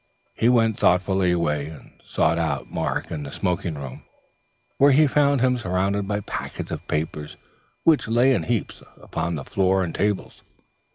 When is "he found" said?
4.93-5.41